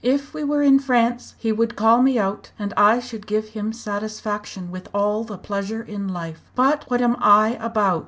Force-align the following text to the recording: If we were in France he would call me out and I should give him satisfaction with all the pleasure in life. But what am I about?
If 0.03 0.33
we 0.33 0.43
were 0.43 0.63
in 0.63 0.79
France 0.79 1.35
he 1.37 1.51
would 1.51 1.75
call 1.75 2.01
me 2.01 2.17
out 2.17 2.49
and 2.57 2.73
I 2.75 2.99
should 2.99 3.27
give 3.27 3.49
him 3.49 3.71
satisfaction 3.71 4.71
with 4.71 4.89
all 4.95 5.23
the 5.23 5.37
pleasure 5.37 5.83
in 5.83 6.07
life. 6.07 6.41
But 6.55 6.85
what 6.89 7.03
am 7.03 7.17
I 7.19 7.49
about? 7.61 7.99